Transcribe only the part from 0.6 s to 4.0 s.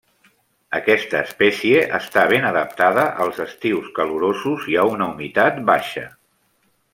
Aquesta espècie està ben adaptada als estius